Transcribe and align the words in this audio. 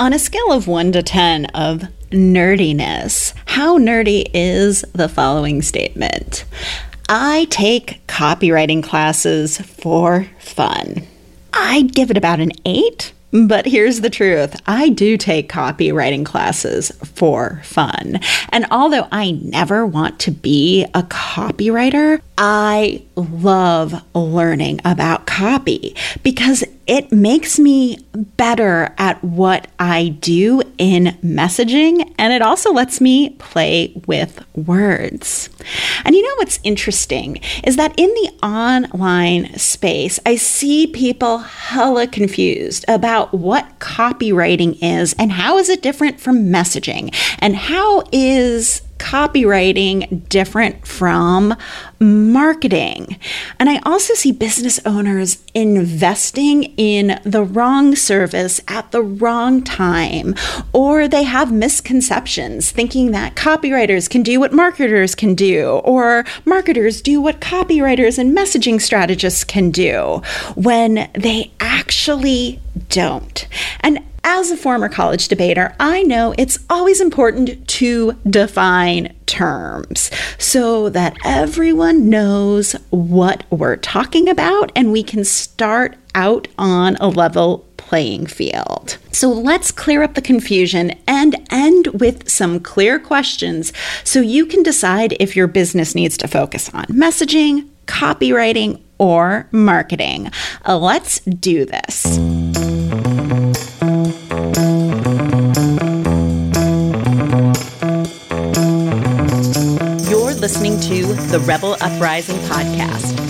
On 0.00 0.14
a 0.14 0.18
scale 0.18 0.50
of 0.50 0.66
1 0.66 0.92
to 0.92 1.02
10 1.02 1.44
of 1.52 1.82
nerdiness, 2.10 3.34
how 3.44 3.76
nerdy 3.76 4.30
is 4.32 4.80
the 4.94 5.10
following 5.10 5.60
statement? 5.60 6.46
I 7.10 7.46
take 7.50 8.06
copywriting 8.06 8.82
classes 8.82 9.58
for 9.58 10.26
fun. 10.38 11.06
I'd 11.52 11.92
give 11.92 12.10
it 12.10 12.16
about 12.16 12.40
an 12.40 12.52
8 12.64 13.12
but 13.32 13.64
here's 13.66 14.00
the 14.00 14.10
truth 14.10 14.60
I 14.66 14.88
do 14.88 15.16
take 15.16 15.48
copywriting 15.48 16.26
classes 16.26 16.90
for 17.04 17.60
fun. 17.62 18.18
And 18.50 18.66
although 18.72 19.06
I 19.12 19.30
never 19.30 19.86
want 19.86 20.18
to 20.20 20.32
be 20.32 20.84
a 20.94 21.02
copywriter, 21.04 22.20
I 22.36 23.02
love 23.14 24.02
learning 24.14 24.80
about 24.84 25.26
copy 25.26 25.94
because 26.24 26.64
it 26.90 27.12
makes 27.12 27.56
me 27.56 27.98
better 28.36 28.92
at 28.98 29.22
what 29.22 29.68
I 29.78 30.08
do 30.08 30.60
in 30.76 31.16
messaging 31.22 32.12
and 32.18 32.32
it 32.32 32.42
also 32.42 32.72
lets 32.72 33.00
me 33.00 33.30
play 33.38 33.92
with 34.08 34.44
words. 34.56 35.48
And 36.04 36.16
you 36.16 36.22
know 36.22 36.34
what's 36.38 36.58
interesting 36.64 37.40
is 37.62 37.76
that 37.76 37.94
in 37.96 38.08
the 38.08 38.32
online 38.44 39.56
space, 39.56 40.18
I 40.26 40.34
see 40.34 40.88
people 40.88 41.38
hella 41.38 42.08
confused 42.08 42.84
about 42.88 43.32
what 43.32 43.78
copywriting 43.78 44.76
is 44.82 45.14
and 45.16 45.30
how 45.30 45.58
is 45.58 45.68
it 45.68 45.82
different 45.82 46.20
from 46.20 46.46
messaging 46.46 47.14
and 47.38 47.54
how 47.54 48.02
is 48.10 48.82
copywriting 49.00 50.28
different 50.28 50.86
from 50.86 51.56
marketing. 51.98 53.18
And 53.58 53.68
I 53.68 53.80
also 53.84 54.14
see 54.14 54.30
business 54.30 54.78
owners 54.84 55.42
investing 55.54 56.64
in 56.76 57.18
the 57.24 57.42
wrong 57.42 57.96
service 57.96 58.60
at 58.68 58.92
the 58.92 59.02
wrong 59.02 59.64
time, 59.64 60.34
or 60.72 61.08
they 61.08 61.24
have 61.24 61.50
misconceptions 61.50 62.70
thinking 62.70 63.10
that 63.10 63.34
copywriters 63.34 64.08
can 64.08 64.22
do 64.22 64.38
what 64.38 64.52
marketers 64.52 65.14
can 65.14 65.34
do, 65.34 65.80
or 65.84 66.24
marketers 66.44 67.00
do 67.00 67.20
what 67.20 67.40
copywriters 67.40 68.18
and 68.18 68.36
messaging 68.36 68.80
strategists 68.80 69.42
can 69.42 69.70
do 69.70 70.22
when 70.54 71.10
they 71.14 71.50
actually 71.58 72.60
don't. 72.88 73.48
And 73.80 74.00
as 74.22 74.50
a 74.50 74.56
former 74.56 74.88
college 74.88 75.28
debater, 75.28 75.74
I 75.80 76.02
know 76.02 76.34
it's 76.36 76.58
always 76.68 77.00
important 77.00 77.66
to 77.68 78.12
define 78.28 79.14
terms 79.26 80.10
so 80.38 80.88
that 80.90 81.16
everyone 81.24 82.10
knows 82.10 82.72
what 82.90 83.44
we're 83.50 83.76
talking 83.76 84.28
about 84.28 84.72
and 84.74 84.92
we 84.92 85.02
can 85.02 85.24
start 85.24 85.96
out 86.14 86.48
on 86.58 86.96
a 86.96 87.08
level 87.08 87.66
playing 87.76 88.26
field. 88.26 88.98
So 89.12 89.28
let's 89.28 89.70
clear 89.70 90.02
up 90.02 90.14
the 90.14 90.22
confusion 90.22 90.92
and 91.06 91.36
end 91.50 91.88
with 91.88 92.28
some 92.28 92.60
clear 92.60 92.98
questions 92.98 93.72
so 94.04 94.20
you 94.20 94.46
can 94.46 94.62
decide 94.62 95.16
if 95.18 95.34
your 95.34 95.46
business 95.46 95.94
needs 95.94 96.16
to 96.18 96.28
focus 96.28 96.68
on 96.74 96.84
messaging, 96.86 97.68
copywriting, 97.86 98.82
or 98.98 99.48
marketing. 99.50 100.30
Let's 100.68 101.20
do 101.20 101.64
this. 101.64 102.18
To 110.90 111.06
the 111.30 111.38
Rebel 111.46 111.74
Uprising 111.80 112.34
podcast. 112.48 113.29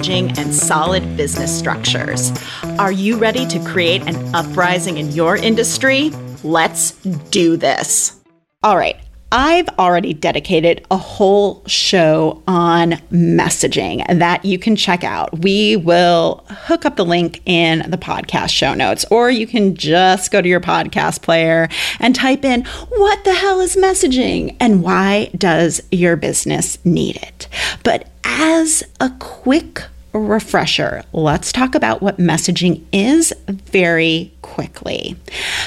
messaging 0.00 0.36
and 0.38 0.54
solid 0.54 1.16
business 1.16 1.56
structures. 1.56 2.32
Are 2.78 2.92
you 2.92 3.16
ready 3.18 3.46
to 3.46 3.58
create 3.64 4.02
an 4.02 4.34
uprising 4.34 4.96
in 4.96 5.10
your 5.12 5.36
industry? 5.36 6.10
Let's 6.42 6.92
do 7.30 7.56
this. 7.56 8.18
All 8.62 8.76
right. 8.76 8.96
I've 9.32 9.68
already 9.78 10.12
dedicated 10.12 10.84
a 10.90 10.96
whole 10.96 11.62
show 11.68 12.42
on 12.48 12.92
messaging 13.12 14.04
that 14.18 14.44
you 14.44 14.58
can 14.58 14.74
check 14.74 15.04
out. 15.04 15.38
We 15.42 15.76
will 15.76 16.44
hook 16.48 16.84
up 16.84 16.96
the 16.96 17.04
link 17.04 17.40
in 17.46 17.88
the 17.88 17.96
podcast 17.96 18.48
show 18.50 18.74
notes, 18.74 19.04
or 19.08 19.30
you 19.30 19.46
can 19.46 19.76
just 19.76 20.32
go 20.32 20.42
to 20.42 20.48
your 20.48 20.58
podcast 20.60 21.22
player 21.22 21.68
and 22.00 22.12
type 22.12 22.44
in, 22.44 22.64
What 22.88 23.22
the 23.22 23.34
hell 23.34 23.60
is 23.60 23.76
messaging? 23.76 24.56
and 24.58 24.82
why 24.82 25.30
does 25.38 25.80
your 25.92 26.16
business 26.16 26.84
need 26.84 27.14
it? 27.14 27.46
But 27.84 28.08
as 28.32 28.84
a 29.00 29.10
quick 29.18 29.82
refresher, 30.12 31.02
let's 31.12 31.52
talk 31.52 31.74
about 31.74 32.00
what 32.00 32.18
messaging 32.18 32.82
is 32.92 33.32
very 33.48 34.32
quickly. 34.40 35.16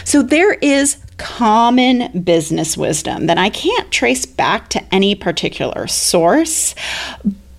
So, 0.06 0.24
there 0.24 0.54
is 0.54 0.98
common 1.18 2.24
business 2.24 2.78
wisdom 2.78 3.28
that 3.28 3.38
I 3.38 3.50
can't 3.50 3.92
trace 3.92 4.26
back 4.26 4.70
to 4.70 4.94
any 4.94 5.14
particular 5.14 5.88
source, 5.88 6.74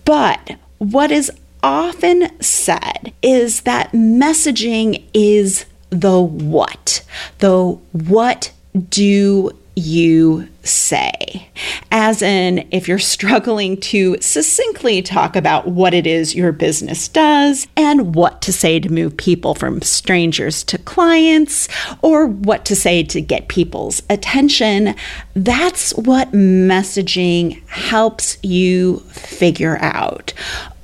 but 0.04 0.56
what 0.78 1.10
is 1.10 1.30
often 1.62 2.28
said 2.40 3.12
is 3.22 3.62
that 3.62 3.92
messaging 3.92 5.04
is 5.12 5.66
the 5.90 6.20
what. 6.20 7.04
The 7.38 7.78
what 7.92 8.52
do 8.88 9.52
you 9.76 10.48
say. 10.62 11.48
As 11.90 12.22
in, 12.22 12.66
if 12.70 12.88
you're 12.88 12.98
struggling 12.98 13.76
to 13.82 14.16
succinctly 14.20 15.02
talk 15.02 15.36
about 15.36 15.68
what 15.68 15.94
it 15.94 16.06
is 16.06 16.34
your 16.34 16.52
business 16.52 17.08
does 17.08 17.66
and 17.76 18.14
what 18.14 18.42
to 18.42 18.52
say 18.52 18.80
to 18.80 18.88
move 18.88 19.16
people 19.16 19.54
from 19.54 19.82
strangers 19.82 20.64
to 20.64 20.78
clients 20.78 21.68
or 22.02 22.26
what 22.26 22.64
to 22.66 22.76
say 22.76 23.02
to 23.04 23.20
get 23.20 23.48
people's 23.48 24.02
attention, 24.10 24.94
that's 25.34 25.94
what 25.94 26.32
messaging 26.32 27.66
helps 27.68 28.38
you 28.42 29.00
figure 29.10 29.78
out. 29.78 30.32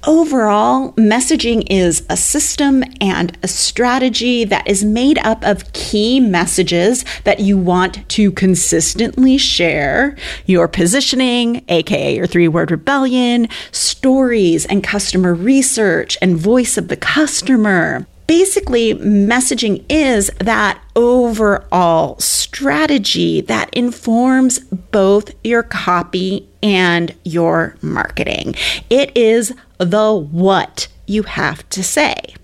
Overall, 0.07 0.93
messaging 0.93 1.67
is 1.69 2.07
a 2.09 2.17
system 2.17 2.83
and 3.03 3.37
a 3.43 3.49
strategy 3.49 4.45
that 4.45 4.67
is 4.67 4.83
made 4.83 5.19
up 5.19 5.45
of 5.45 5.71
key 5.75 6.21
messages 6.21 7.05
that 7.25 7.41
you 7.41 7.59
want 7.59 8.09
to 8.09 8.33
consistently 8.33 9.37
share, 9.37 10.17
your 10.47 10.69
positioning, 10.69 11.63
aka 11.69 12.17
your 12.17 12.27
three 12.27 12.49
word 12.49 12.71
rebellion, 12.71 13.47
stories 13.73 14.65
and 14.65 14.83
customer 14.83 15.35
research, 15.35 16.17
and 16.23 16.39
voice 16.39 16.79
of 16.79 16.89
the 16.89 16.97
customer 16.97 18.07
basically, 18.31 18.95
messaging 18.95 19.85
is 19.89 20.31
that 20.39 20.81
overall 20.95 22.17
strategy 22.21 23.41
that 23.41 23.69
informs 23.75 24.61
both 24.93 25.33
your 25.43 25.65
copy 25.65 26.49
and 26.63 27.13
your 27.25 27.75
marketing. 27.83 28.55
It 28.89 29.17
is 29.17 29.53
the 29.79 30.15
what 30.15 30.87
you 31.09 31.25
have 31.25 31.69
to 31.71 31.83
say. 31.83 32.37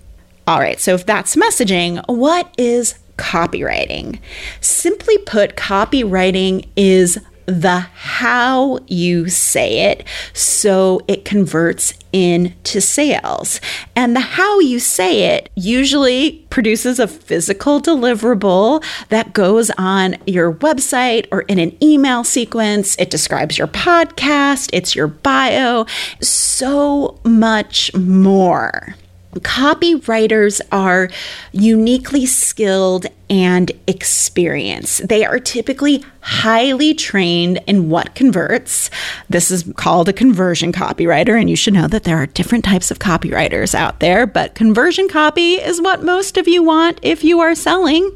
All 0.45 0.59
right, 0.59 0.77
so 0.77 0.93
if 0.93 1.05
that's 1.05 1.37
messaging, 1.37 2.03
what 2.07 2.53
is 2.57 2.95
copywriting? 3.17 4.19
Simply 4.59 5.17
put, 5.19 5.55
copywriting 5.55 6.67
is 6.75 7.17
the 7.47 7.79
how 7.79 8.77
you 8.87 9.29
say 9.29 9.89
it 9.89 10.05
so 10.33 11.01
it 11.07 11.25
converts 11.25 11.93
into 12.11 12.81
sales. 12.81 13.61
And 13.95 14.15
the 14.15 14.21
how 14.21 14.59
you 14.59 14.79
say 14.79 15.35
it 15.35 15.49
usually 15.55 16.45
produces 16.49 16.99
a 16.99 17.07
physical 17.07 17.81
deliverable 17.81 18.83
that 19.09 19.33
goes 19.33 19.71
on 19.77 20.17
your 20.25 20.53
website 20.53 21.27
or 21.31 21.41
in 21.43 21.57
an 21.57 21.81
email 21.81 22.23
sequence. 22.23 22.97
It 22.97 23.09
describes 23.09 23.57
your 23.57 23.67
podcast, 23.67 24.69
it's 24.73 24.95
your 24.95 25.07
bio, 25.07 25.85
so 26.21 27.19
much 27.23 27.93
more. 27.95 28.95
Copywriters 29.39 30.61
are 30.71 31.09
uniquely 31.51 32.25
skilled 32.25 33.07
and 33.29 33.71
experienced. 33.87 35.07
They 35.07 35.25
are 35.25 35.39
typically 35.39 36.03
highly 36.21 36.93
trained 36.93 37.59
in 37.67 37.89
what 37.89 38.15
converts. 38.15 38.89
This 39.29 39.51
is 39.51 39.69
called 39.75 40.07
a 40.09 40.13
conversion 40.13 40.71
copywriter, 40.71 41.39
and 41.39 41.49
you 41.49 41.55
should 41.55 41.73
know 41.73 41.87
that 41.87 42.03
there 42.03 42.17
are 42.17 42.25
different 42.25 42.63
types 42.65 42.91
of 42.91 42.99
copywriters 42.99 43.75
out 43.75 43.99
there, 43.99 44.25
but 44.25 44.55
conversion 44.55 45.09
copy 45.09 45.53
is 45.53 45.81
what 45.81 46.03
most 46.03 46.37
of 46.37 46.47
you 46.47 46.63
want 46.63 46.99
if 47.01 47.23
you 47.23 47.39
are 47.39 47.55
selling. 47.55 48.11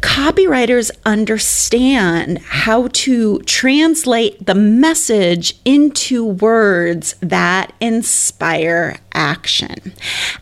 Copywriters 0.00 0.90
understand 1.04 2.38
how 2.38 2.88
to 2.88 3.40
translate 3.40 4.46
the 4.46 4.54
message 4.54 5.58
into 5.64 6.24
words 6.24 7.14
that 7.20 7.72
inspire 7.80 8.96
action. 9.12 9.92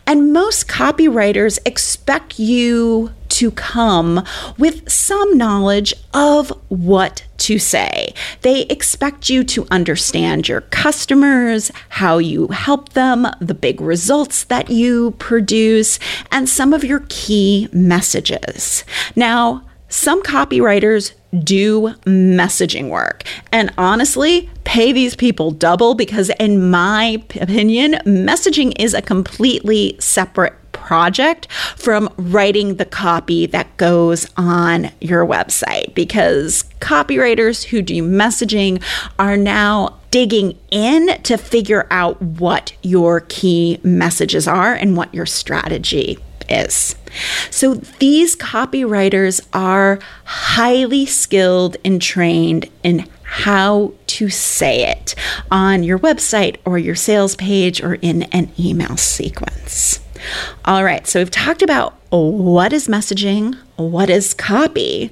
And 0.05 0.31
most 0.31 0.67
copywriters 0.67 1.57
expect 1.65 2.39
you 2.39 3.11
to 3.29 3.51
come 3.51 4.23
with 4.57 4.89
some 4.89 5.37
knowledge 5.37 5.93
of 6.13 6.49
what 6.69 7.26
to 7.37 7.59
say. 7.59 8.13
They 8.41 8.61
expect 8.63 9.29
you 9.29 9.43
to 9.45 9.67
understand 9.71 10.47
your 10.47 10.61
customers, 10.61 11.71
how 11.89 12.17
you 12.17 12.47
help 12.47 12.89
them, 12.93 13.27
the 13.39 13.53
big 13.53 13.81
results 13.81 14.45
that 14.45 14.69
you 14.69 15.11
produce, 15.11 15.99
and 16.31 16.49
some 16.49 16.73
of 16.73 16.83
your 16.83 17.05
key 17.09 17.69
messages. 17.71 18.83
Now, 19.15 19.63
some 19.89 20.21
copywriters 20.21 21.13
do 21.43 21.93
messaging 22.05 22.89
work. 22.89 23.23
And 23.51 23.73
honestly, 23.77 24.49
pay 24.63 24.91
these 24.91 25.15
people 25.15 25.51
double 25.51 25.93
because, 25.93 26.29
in 26.39 26.69
my 26.69 27.23
opinion, 27.39 27.93
messaging 28.05 28.73
is 28.79 28.93
a 28.93 29.01
completely 29.01 29.95
separate 29.99 30.53
project 30.87 31.51
from 31.75 32.09
writing 32.15 32.77
the 32.77 32.85
copy 32.85 33.45
that 33.45 33.75
goes 33.75 34.25
on 34.37 34.89
your 35.01 35.25
website 35.25 35.93
because 35.93 36.63
copywriters 36.79 37.65
who 37.65 37.81
do 37.81 38.01
messaging 38.01 38.81
are 39.19 39.35
now 39.35 39.99
digging 40.11 40.57
in 40.71 41.21
to 41.23 41.37
figure 41.37 41.85
out 41.91 42.21
what 42.21 42.71
your 42.83 43.19
key 43.27 43.81
messages 43.83 44.47
are 44.47 44.73
and 44.73 44.95
what 44.95 45.13
your 45.13 45.25
strategy 45.25 46.17
is. 46.47 46.95
So 47.51 47.73
these 47.99 48.37
copywriters 48.37 49.45
are 49.51 49.99
highly 50.23 51.05
skilled 51.05 51.75
and 51.83 52.01
trained 52.01 52.69
in 52.81 53.09
how 53.23 53.91
to 54.07 54.29
say 54.29 54.89
it 54.89 55.15
on 55.51 55.83
your 55.83 55.99
website 55.99 56.57
or 56.63 56.77
your 56.77 56.95
sales 56.95 57.35
page 57.35 57.83
or 57.83 57.95
in 57.95 58.23
an 58.23 58.49
email 58.57 58.95
sequence. 58.95 59.99
All 60.65 60.83
right, 60.83 61.05
so 61.07 61.19
we've 61.19 61.31
talked 61.31 61.61
about 61.61 61.95
what 62.09 62.73
is 62.73 62.87
messaging, 62.87 63.55
what 63.75 64.09
is 64.09 64.33
copy. 64.33 65.11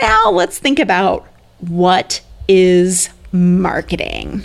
Now 0.00 0.30
let's 0.30 0.58
think 0.58 0.78
about 0.78 1.26
what 1.60 2.20
is 2.48 3.10
marketing. 3.32 4.44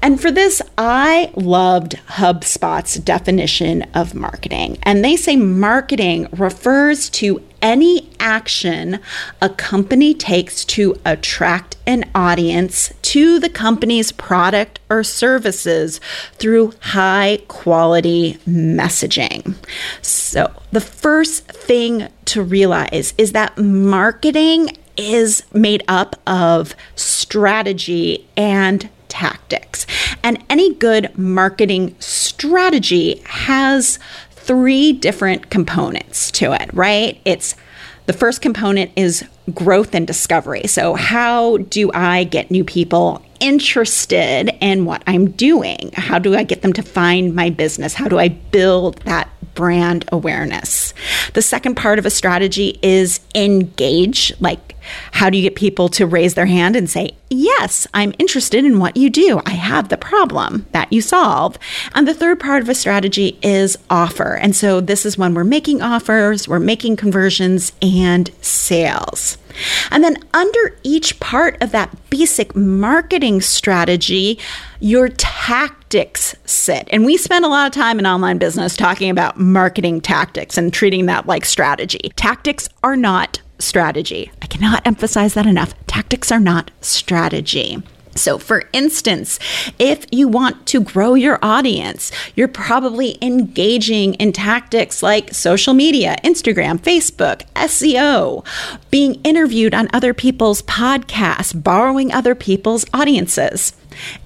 And 0.00 0.20
for 0.20 0.30
this, 0.30 0.60
I 0.76 1.30
loved 1.36 1.96
HubSpot's 2.08 2.96
definition 2.96 3.82
of 3.94 4.14
marketing. 4.14 4.78
And 4.82 5.04
they 5.04 5.16
say 5.16 5.36
marketing 5.36 6.28
refers 6.32 7.08
to 7.10 7.42
any 7.62 8.10
action 8.20 8.98
a 9.40 9.48
company 9.48 10.12
takes 10.12 10.64
to 10.64 10.96
attract 11.06 11.76
an 11.86 12.10
audience 12.14 12.92
to 13.02 13.38
the 13.38 13.48
company's 13.48 14.12
product 14.12 14.80
or 14.90 15.02
services 15.02 16.00
through 16.34 16.72
high 16.80 17.38
quality 17.48 18.34
messaging. 18.46 19.54
So, 20.02 20.52
the 20.72 20.80
first 20.80 21.46
thing 21.46 22.08
to 22.26 22.42
realize 22.42 23.14
is 23.16 23.32
that 23.32 23.56
marketing 23.56 24.76
is 24.96 25.44
made 25.54 25.82
up 25.88 26.16
of 26.26 26.74
strategy 26.96 28.28
and 28.36 28.88
tactics. 29.08 29.86
And 30.22 30.42
any 30.48 30.74
good 30.74 31.16
marketing 31.18 31.94
strategy 31.98 33.22
has 33.26 33.98
three 34.42 34.92
different 34.92 35.50
components 35.50 36.30
to 36.32 36.52
it, 36.52 36.72
right? 36.72 37.20
It's 37.24 37.54
the 38.06 38.12
first 38.12 38.42
component 38.42 38.90
is 38.96 39.24
growth 39.54 39.94
and 39.94 40.06
discovery. 40.06 40.66
So, 40.66 40.94
how 40.94 41.58
do 41.58 41.90
I 41.94 42.24
get 42.24 42.50
new 42.50 42.64
people 42.64 43.22
interested 43.42 44.56
in 44.60 44.84
what 44.84 45.02
I'm 45.06 45.32
doing? 45.32 45.90
How 45.94 46.18
do 46.18 46.34
I 46.36 46.44
get 46.44 46.62
them 46.62 46.72
to 46.74 46.82
find 46.82 47.34
my 47.34 47.50
business? 47.50 47.92
How 47.92 48.08
do 48.08 48.18
I 48.18 48.28
build 48.28 49.02
that 49.02 49.28
brand 49.54 50.08
awareness? 50.12 50.94
The 51.34 51.42
second 51.42 51.74
part 51.74 51.98
of 51.98 52.06
a 52.06 52.10
strategy 52.10 52.78
is 52.82 53.20
engage, 53.34 54.32
like 54.40 54.76
how 55.10 55.28
do 55.28 55.36
you 55.36 55.42
get 55.42 55.56
people 55.56 55.88
to 55.90 56.06
raise 56.06 56.34
their 56.34 56.46
hand 56.46 56.76
and 56.76 56.88
say, 56.88 57.10
Yes, 57.30 57.86
I'm 57.94 58.14
interested 58.18 58.64
in 58.64 58.78
what 58.78 58.96
you 58.96 59.08
do. 59.08 59.40
I 59.46 59.52
have 59.52 59.88
the 59.88 59.96
problem 59.96 60.66
that 60.72 60.92
you 60.92 61.00
solve. 61.00 61.58
And 61.94 62.06
the 62.06 62.14
third 62.14 62.38
part 62.40 62.62
of 62.62 62.68
a 62.68 62.74
strategy 62.74 63.38
is 63.42 63.78
offer. 63.88 64.34
And 64.34 64.54
so 64.54 64.80
this 64.80 65.06
is 65.06 65.16
when 65.16 65.34
we're 65.34 65.44
making 65.44 65.80
offers, 65.80 66.46
we're 66.46 66.58
making 66.58 66.96
conversions 66.96 67.72
and 67.80 68.30
sales. 68.42 69.38
And 69.90 70.02
then 70.02 70.16
under 70.34 70.78
each 70.82 71.18
part 71.20 71.60
of 71.62 71.72
that 71.72 71.94
basic 72.10 72.54
marketing 72.56 73.40
strategy, 73.40 74.38
your 74.80 75.08
tactics 75.08 76.34
sit. 76.44 76.88
And 76.90 77.04
we 77.04 77.16
spend 77.16 77.44
a 77.44 77.48
lot 77.48 77.66
of 77.66 77.72
time 77.72 77.98
in 77.98 78.06
online 78.06 78.38
business 78.38 78.76
talking 78.76 79.10
about 79.10 79.38
marketing 79.38 80.00
tactics 80.00 80.56
and 80.56 80.72
treating 80.72 81.06
that 81.06 81.26
like 81.26 81.44
strategy. 81.44 82.12
Tactics 82.16 82.68
are 82.82 82.96
not 82.96 83.40
strategy. 83.58 84.30
I 84.42 84.46
cannot 84.46 84.86
emphasize 84.86 85.34
that 85.34 85.46
enough. 85.46 85.74
Tactics 85.86 86.32
are 86.32 86.40
not 86.40 86.70
strategy. 86.80 87.82
So, 88.14 88.38
for 88.38 88.64
instance, 88.72 89.38
if 89.78 90.06
you 90.10 90.28
want 90.28 90.66
to 90.66 90.80
grow 90.80 91.14
your 91.14 91.38
audience, 91.42 92.12
you're 92.34 92.48
probably 92.48 93.16
engaging 93.22 94.14
in 94.14 94.32
tactics 94.32 95.02
like 95.02 95.32
social 95.32 95.74
media, 95.74 96.16
Instagram, 96.22 96.78
Facebook, 96.78 97.42
SEO, 97.54 98.44
being 98.90 99.14
interviewed 99.22 99.74
on 99.74 99.88
other 99.92 100.12
people's 100.12 100.62
podcasts, 100.62 101.60
borrowing 101.60 102.12
other 102.12 102.34
people's 102.34 102.84
audiences. 102.92 103.72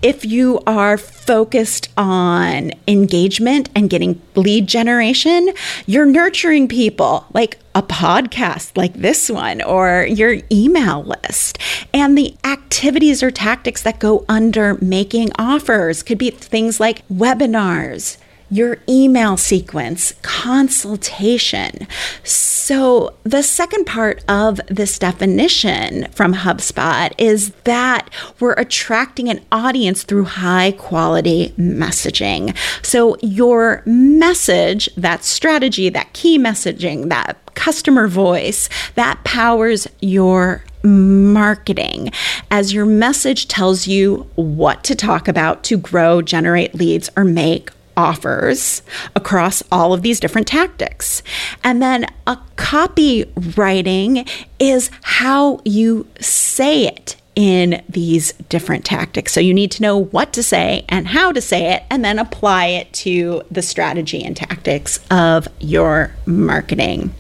If 0.03 0.25
you 0.25 0.61
are 0.67 0.97
focused 0.99 1.89
on 1.97 2.73
engagement 2.87 3.69
and 3.75 3.91
getting 3.91 4.21
lead 4.35 4.67
generation, 4.67 5.53
you're 5.87 6.07
nurturing 6.07 6.69
people 6.69 7.27
like 7.33 7.59
a 7.75 7.83
podcast 7.83 8.77
like 8.77 8.95
this 8.95 9.29
one 9.29 9.61
or 9.63 10.07
your 10.09 10.39
email 10.51 11.05
list. 11.05 11.59
And 11.93 12.17
the 12.17 12.35
activities 12.45 13.23
or 13.23 13.31
tactics 13.31 13.83
that 13.83 13.99
go 13.99 14.25
under 14.29 14.79
making 14.83 15.31
offers 15.39 16.03
could 16.03 16.19
be 16.19 16.31
things 16.31 16.81
like 16.81 17.07
webinars 17.09 18.17
your 18.51 18.79
email 18.89 19.37
sequence, 19.37 20.15
consultation. 20.23 21.87
So, 22.23 23.15
the 23.23 23.43
second 23.43 23.85
part 23.85 24.25
of 24.29 24.61
this 24.67 24.99
definition 24.99 26.11
from 26.13 26.35
HubSpot 26.35 27.13
is 27.19 27.51
that 27.65 28.11
we're 28.41 28.55
attracting 28.55 29.29
an 29.29 29.45
audience 29.53 30.03
through 30.03 30.25
high 30.25 30.73
quality 30.73 31.55
messaging. 31.57 32.57
So, 32.83 33.17
your 33.23 33.83
message, 33.87 34.89
that 34.97 35.25
strategy, 35.25 35.89
that 35.91 36.13
key 36.13 36.39
messaging, 36.39 37.09
that 37.09 37.39
customer 37.55 38.07
voice, 38.09 38.69
that 38.95 39.23
powers 39.25 39.89
your 40.01 40.65
marketing 40.87 42.11
as 42.51 42.73
your 42.73 42.87
message 42.87 43.49
tells 43.49 43.87
you 43.87 44.29
what 44.37 44.85
to 44.85 44.95
talk 44.95 45.27
about 45.29 45.65
to 45.65 45.77
grow, 45.77 46.23
generate 46.23 46.75
leads, 46.75 47.11
or 47.17 47.25
make 47.25 47.71
offers 47.97 48.83
across 49.15 49.63
all 49.73 49.93
of 49.93 50.03
these 50.03 50.21
different 50.21 50.47
tactics. 50.47 51.23
And 51.65 51.81
then 51.81 52.07
a 52.27 52.39
copywriting 52.57 54.29
is 54.59 54.91
how 55.03 55.61
you 55.65 56.07
say 56.21 56.87
it 56.87 57.17
in 57.35 57.83
these 57.89 58.33
different 58.49 58.85
tactics. 58.85 59.33
So 59.33 59.41
you 59.41 59.53
need 59.53 59.71
to 59.73 59.83
know 59.83 59.99
what 59.99 60.33
to 60.33 60.43
say 60.43 60.85
and 60.89 61.09
how 61.09 61.33
to 61.33 61.41
say 61.41 61.73
it, 61.75 61.83
and 61.91 62.05
then 62.05 62.19
apply 62.19 62.67
it 62.67 62.93
to 62.95 63.43
the 63.51 63.61
strategy 63.61 64.25
and 64.25 64.35
tactics 64.35 65.05
of 65.11 65.47
your 65.61 66.13
marketing. 66.25 67.15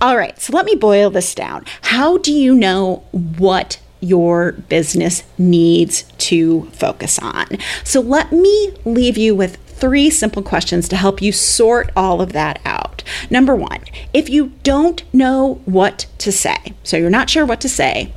All 0.00 0.16
right, 0.16 0.36
so 0.40 0.52
let 0.52 0.66
me 0.66 0.74
boil 0.74 1.10
this 1.10 1.34
down. 1.36 1.64
How 1.82 2.18
do 2.18 2.32
you 2.32 2.54
know 2.54 3.04
what 3.12 3.80
your 4.00 4.50
business 4.52 5.22
needs 5.38 6.02
to 6.18 6.64
focus 6.72 7.20
on? 7.20 7.46
So 7.84 8.00
let 8.00 8.32
me 8.32 8.72
leave 8.84 9.16
you 9.16 9.36
with 9.36 9.56
three 9.82 10.10
simple 10.10 10.44
questions 10.44 10.88
to 10.88 10.94
help 10.94 11.20
you 11.20 11.32
sort 11.32 11.90
all 11.96 12.22
of 12.22 12.32
that 12.32 12.60
out. 12.64 13.02
Number 13.30 13.56
one, 13.56 13.80
if 14.14 14.30
you 14.30 14.52
don't 14.62 15.02
know 15.12 15.60
what 15.64 16.06
to 16.18 16.30
say, 16.30 16.74
so 16.84 16.96
you're 16.96 17.10
not 17.10 17.28
sure 17.28 17.44
what 17.44 17.60
to 17.62 17.68
say, 17.68 18.14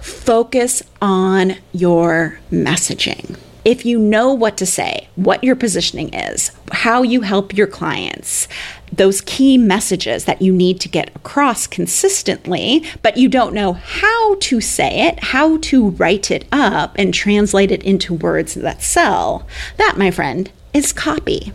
focus 0.00 0.82
on 1.00 1.56
your 1.72 2.38
messaging. 2.52 3.38
If 3.64 3.86
you 3.86 3.98
know 3.98 4.34
what 4.34 4.58
to 4.58 4.66
say, 4.66 5.08
what 5.16 5.42
your 5.42 5.56
positioning 5.56 6.12
is, 6.12 6.52
how 6.72 7.02
you 7.02 7.22
help 7.22 7.56
your 7.56 7.66
clients, 7.66 8.46
those 8.92 9.22
key 9.22 9.56
messages 9.56 10.26
that 10.26 10.42
you 10.42 10.52
need 10.52 10.78
to 10.82 10.90
get 10.90 11.16
across 11.16 11.66
consistently, 11.66 12.84
but 13.00 13.16
you 13.16 13.30
don't 13.30 13.54
know 13.54 13.72
how 13.72 14.34
to 14.40 14.60
say 14.60 15.08
it, 15.08 15.24
how 15.24 15.56
to 15.58 15.88
write 15.88 16.30
it 16.30 16.46
up 16.52 16.92
and 16.96 17.14
translate 17.14 17.70
it 17.70 17.82
into 17.82 18.12
words 18.12 18.52
that 18.54 18.82
sell, 18.82 19.46
that, 19.78 19.96
my 19.96 20.10
friend, 20.10 20.50
is 20.78 20.92
copy. 20.92 21.52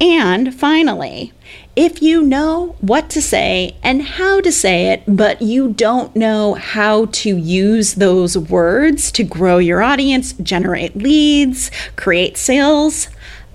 And 0.00 0.54
finally, 0.54 1.32
If 1.78 2.02
you 2.02 2.22
know 2.22 2.74
what 2.80 3.08
to 3.10 3.22
say 3.22 3.76
and 3.84 4.02
how 4.02 4.40
to 4.40 4.50
say 4.50 4.88
it, 4.88 5.04
but 5.06 5.40
you 5.40 5.72
don't 5.72 6.16
know 6.16 6.54
how 6.54 7.06
to 7.06 7.36
use 7.36 7.94
those 7.94 8.36
words 8.36 9.12
to 9.12 9.22
grow 9.22 9.58
your 9.58 9.80
audience, 9.80 10.32
generate 10.32 10.96
leads, 10.96 11.70
create 11.94 12.36
sales, 12.36 13.06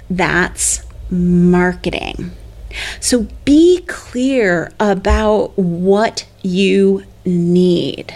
that's 0.09 0.85
marketing. 1.09 2.31
So 3.01 3.27
be 3.43 3.81
clear 3.87 4.71
about 4.79 5.57
what 5.57 6.25
you 6.43 7.03
need. 7.25 8.15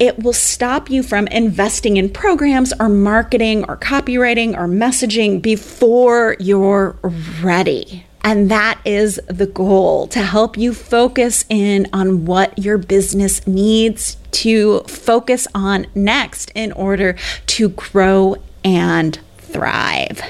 It 0.00 0.18
will 0.18 0.32
stop 0.32 0.88
you 0.88 1.02
from 1.02 1.26
investing 1.26 1.98
in 1.98 2.08
programs 2.08 2.72
or 2.80 2.88
marketing 2.88 3.66
or 3.68 3.76
copywriting 3.76 4.56
or 4.56 4.66
messaging 4.66 5.42
before 5.42 6.36
you're 6.40 6.96
ready. 7.42 8.06
And 8.24 8.50
that 8.50 8.80
is 8.86 9.20
the 9.28 9.44
goal 9.44 10.06
to 10.08 10.22
help 10.22 10.56
you 10.56 10.72
focus 10.72 11.44
in 11.50 11.86
on 11.92 12.24
what 12.24 12.58
your 12.58 12.78
business 12.78 13.46
needs 13.46 14.16
to 14.32 14.80
focus 14.84 15.46
on 15.54 15.86
next 15.94 16.50
in 16.54 16.72
order 16.72 17.16
to 17.48 17.68
grow 17.68 18.36
and 18.64 19.18
thrive. 19.36 20.22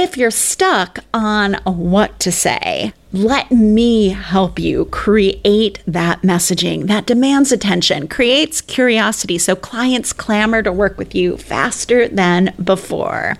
If 0.00 0.16
you're 0.16 0.30
stuck 0.30 1.00
on 1.12 1.54
what 1.64 2.20
to 2.20 2.30
say, 2.30 2.92
let 3.12 3.50
me 3.50 4.10
help 4.10 4.60
you 4.60 4.84
create 4.84 5.82
that 5.88 6.22
messaging 6.22 6.86
that 6.86 7.04
demands 7.04 7.50
attention, 7.50 8.06
creates 8.06 8.60
curiosity, 8.60 9.38
so 9.38 9.56
clients 9.56 10.12
clamor 10.12 10.62
to 10.62 10.70
work 10.70 10.98
with 10.98 11.16
you 11.16 11.36
faster 11.36 12.06
than 12.06 12.54
before. 12.62 13.36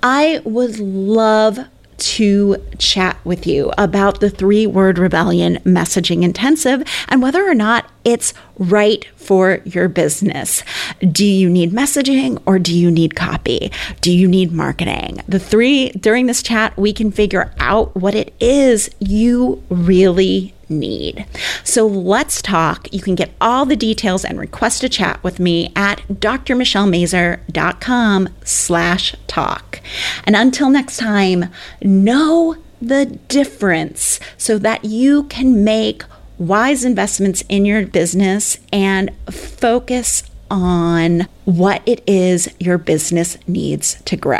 I 0.00 0.40
would 0.44 0.78
love 0.78 1.58
to 1.98 2.56
chat 2.78 3.16
with 3.24 3.46
you 3.46 3.72
about 3.76 4.20
the 4.20 4.30
three 4.30 4.66
word 4.66 4.98
rebellion 4.98 5.56
messaging 5.64 6.22
intensive 6.22 6.82
and 7.08 7.20
whether 7.22 7.44
or 7.44 7.54
not 7.54 7.90
it's 8.04 8.32
right 8.58 9.04
for 9.16 9.60
your 9.64 9.88
business. 9.88 10.62
Do 11.00 11.26
you 11.26 11.50
need 11.50 11.72
messaging 11.72 12.40
or 12.46 12.58
do 12.58 12.76
you 12.76 12.90
need 12.90 13.14
copy? 13.14 13.70
Do 14.00 14.10
you 14.10 14.26
need 14.26 14.52
marketing? 14.52 15.22
The 15.28 15.38
three 15.38 15.90
during 15.90 16.26
this 16.26 16.42
chat, 16.42 16.76
we 16.76 16.92
can 16.92 17.10
figure 17.10 17.52
out 17.58 17.94
what 17.96 18.14
it 18.14 18.34
is 18.40 18.90
you 18.98 19.62
really 19.68 20.54
need. 20.68 21.24
So 21.64 21.86
let's 21.86 22.42
talk. 22.42 22.92
You 22.92 23.00
can 23.00 23.14
get 23.14 23.30
all 23.40 23.64
the 23.64 23.76
details 23.76 24.22
and 24.24 24.38
request 24.38 24.84
a 24.84 24.88
chat 24.88 25.22
with 25.22 25.38
me 25.40 25.72
at 25.76 26.00
drmichellemazur.com 26.08 28.28
slash 28.44 29.14
talk. 29.26 29.80
And 30.24 30.36
until 30.36 30.70
next 30.70 30.98
time, 30.98 31.46
know 31.82 32.56
the 32.80 33.06
difference 33.28 34.20
so 34.36 34.58
that 34.58 34.84
you 34.84 35.24
can 35.24 35.64
make 35.64 36.04
wise 36.38 36.84
investments 36.84 37.42
in 37.48 37.64
your 37.64 37.84
business 37.86 38.58
and 38.72 39.10
focus 39.30 40.22
on 40.50 41.28
what 41.44 41.82
it 41.86 42.02
is 42.06 42.48
your 42.58 42.78
business 42.78 43.36
needs 43.46 44.00
to 44.04 44.16
grow. 44.16 44.38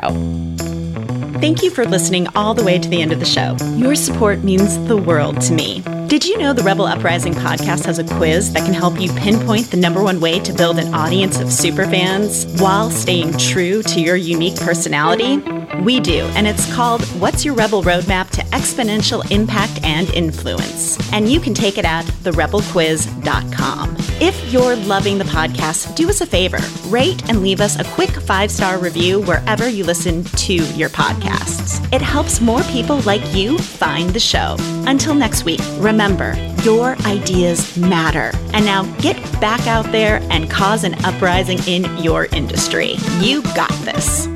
Thank 1.40 1.62
you 1.62 1.70
for 1.70 1.84
listening 1.84 2.26
all 2.34 2.54
the 2.54 2.64
way 2.64 2.78
to 2.78 2.88
the 2.88 3.02
end 3.02 3.12
of 3.12 3.20
the 3.20 3.26
show. 3.26 3.56
Your 3.76 3.94
support 3.94 4.42
means 4.42 4.82
the 4.88 4.96
world 4.96 5.40
to 5.42 5.52
me. 5.52 5.82
Did 6.08 6.24
you 6.24 6.38
know 6.38 6.54
the 6.54 6.62
Rebel 6.62 6.86
Uprising 6.86 7.34
podcast 7.34 7.84
has 7.84 7.98
a 7.98 8.04
quiz 8.04 8.54
that 8.54 8.64
can 8.64 8.72
help 8.72 8.98
you 8.98 9.12
pinpoint 9.12 9.70
the 9.70 9.76
number 9.76 10.02
one 10.02 10.20
way 10.20 10.40
to 10.40 10.54
build 10.54 10.78
an 10.78 10.94
audience 10.94 11.38
of 11.38 11.48
superfans 11.48 12.58
while 12.62 12.90
staying 12.90 13.36
true 13.36 13.82
to 13.82 14.00
your 14.00 14.16
unique 14.16 14.56
personality? 14.56 15.36
We 15.82 16.00
do, 16.00 16.20
and 16.34 16.46
it's 16.46 16.74
called 16.74 17.02
What's 17.20 17.44
Your 17.44 17.52
Rebel 17.52 17.82
Roadmap 17.82 18.30
to 18.30 18.40
Exponential 18.56 19.30
Impact 19.30 19.84
and 19.84 20.08
Influence? 20.14 20.96
And 21.12 21.30
you 21.30 21.40
can 21.40 21.52
take 21.52 21.76
it 21.76 21.84
at 21.84 22.06
therebelquiz.com. 22.06 23.97
If 24.20 24.52
you're 24.52 24.74
loving 24.74 25.18
the 25.18 25.24
podcast, 25.24 25.94
do 25.94 26.08
us 26.08 26.20
a 26.20 26.26
favor 26.26 26.58
rate 26.88 27.28
and 27.28 27.40
leave 27.40 27.60
us 27.60 27.78
a 27.78 27.84
quick 27.84 28.10
five 28.10 28.50
star 28.50 28.78
review 28.78 29.20
wherever 29.20 29.68
you 29.68 29.84
listen 29.84 30.24
to 30.24 30.54
your 30.54 30.88
podcasts. 30.88 31.80
It 31.92 32.02
helps 32.02 32.40
more 32.40 32.62
people 32.64 32.98
like 33.02 33.22
you 33.32 33.58
find 33.58 34.10
the 34.10 34.18
show. 34.18 34.56
Until 34.88 35.14
next 35.14 35.44
week, 35.44 35.60
remember 35.76 36.34
your 36.64 36.96
ideas 37.06 37.76
matter. 37.76 38.32
And 38.52 38.64
now 38.64 38.92
get 38.96 39.16
back 39.40 39.64
out 39.68 39.86
there 39.92 40.20
and 40.30 40.50
cause 40.50 40.82
an 40.82 40.94
uprising 41.04 41.60
in 41.68 41.96
your 41.98 42.24
industry. 42.26 42.96
You 43.20 43.42
got 43.54 43.70
this. 43.84 44.26